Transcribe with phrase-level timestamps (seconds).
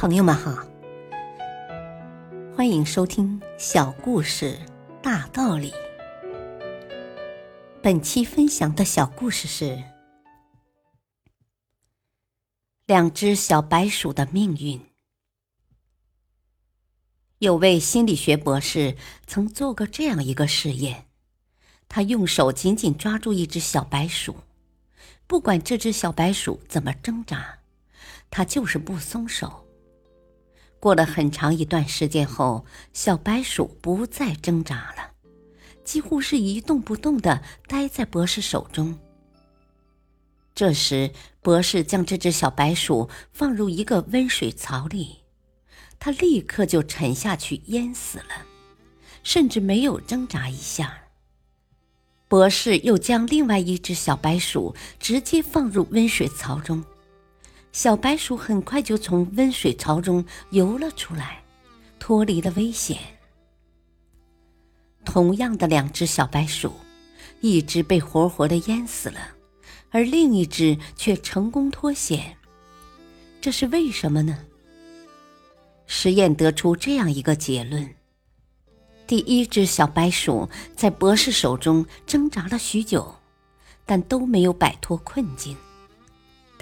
[0.00, 0.66] 朋友们好，
[2.56, 4.58] 欢迎收听小故事
[5.02, 5.74] 大道理。
[7.82, 9.78] 本期分享的小故事是
[12.86, 14.80] 两只小白鼠的命运。
[17.40, 18.96] 有位心理学博士
[19.26, 21.08] 曾做过这样一个实验，
[21.90, 24.34] 他用手紧紧抓住一只小白鼠，
[25.26, 27.58] 不管这只小白鼠怎么挣扎，
[28.30, 29.66] 他就是不松手。
[30.80, 35.12] 过了很长一段时间后，小白鼠不再挣扎了，
[35.84, 38.98] 几乎是一动不动的待在博士手中。
[40.54, 41.10] 这时，
[41.42, 45.18] 博士将这只小白鼠放入一个温水槽里。
[45.98, 48.46] 它立刻就沉下去淹死了，
[49.22, 50.96] 甚至没有挣扎一下。
[52.26, 56.82] 博士又将另外一只小白鼠直接放入温水槽中，
[57.72, 61.42] 小白鼠很快就从温水槽中游了出来，
[61.98, 62.98] 脱离了危险。
[65.04, 66.72] 同样的两只小白鼠，
[67.40, 69.20] 一只被活活的淹死了，
[69.90, 72.36] 而另一只却成功脱险，
[73.40, 74.38] 这是为什么呢？
[75.86, 77.88] 实验得出这样一个结论：
[79.06, 83.14] 第一只小白鼠在博士手中挣扎了许久，
[83.86, 85.56] 但都没有摆脱困境。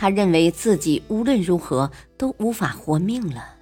[0.00, 3.56] 他认为自己无论如何都无法活命了，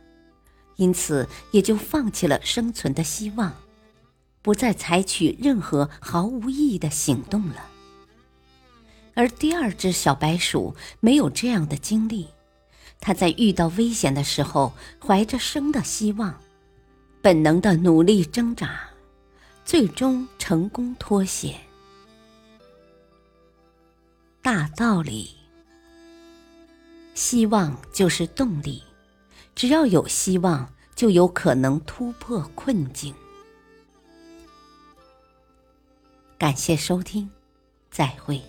[0.77, 3.55] 因此也就放弃了生存的希望，
[4.43, 7.71] 不再采取任何毫无意义的行动了。
[9.15, 12.29] 而第二只小白鼠没有这样的经历。
[13.01, 16.39] 它在遇到危险的时候，怀着生的希望，
[17.23, 18.79] 本能的努力挣扎，
[19.65, 21.55] 最终成功脱险。
[24.43, 25.36] 大道理，
[27.17, 28.83] 希望就是动力，
[29.55, 33.15] 只要有希望，就有可能突破困境。
[36.37, 37.31] 感谢收听，
[37.91, 38.43] 再会。